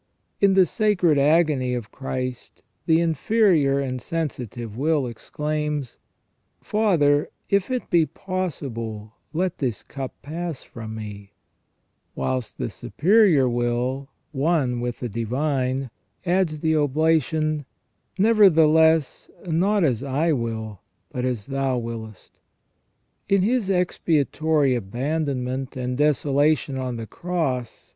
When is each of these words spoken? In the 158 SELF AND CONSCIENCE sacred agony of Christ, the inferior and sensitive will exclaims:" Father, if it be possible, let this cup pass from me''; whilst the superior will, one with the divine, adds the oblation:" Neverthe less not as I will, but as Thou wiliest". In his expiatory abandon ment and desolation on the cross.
In 0.39 0.55
the 0.55 0.61
158 0.61 1.13
SELF 1.13 1.13
AND 1.13 1.13
CONSCIENCE 1.13 1.61
sacred 1.61 1.61
agony 1.61 1.75
of 1.75 1.91
Christ, 1.91 2.63
the 2.87 3.01
inferior 3.01 3.79
and 3.79 4.01
sensitive 4.01 4.75
will 4.75 5.05
exclaims:" 5.05 5.99
Father, 6.59 7.29
if 7.51 7.69
it 7.69 7.87
be 7.91 8.07
possible, 8.07 9.13
let 9.31 9.59
this 9.59 9.83
cup 9.83 10.15
pass 10.23 10.63
from 10.63 10.95
me''; 10.95 11.33
whilst 12.15 12.57
the 12.57 12.71
superior 12.71 13.47
will, 13.47 14.09
one 14.31 14.79
with 14.81 15.01
the 15.01 15.07
divine, 15.07 15.91
adds 16.25 16.61
the 16.61 16.75
oblation:" 16.75 17.65
Neverthe 18.17 18.67
less 18.73 19.29
not 19.45 19.83
as 19.83 20.01
I 20.01 20.31
will, 20.31 20.79
but 21.11 21.25
as 21.25 21.45
Thou 21.45 21.77
wiliest". 21.77 22.31
In 23.29 23.43
his 23.43 23.69
expiatory 23.69 24.73
abandon 24.73 25.43
ment 25.43 25.77
and 25.77 25.95
desolation 25.95 26.75
on 26.79 26.95
the 26.95 27.05
cross. 27.05 27.89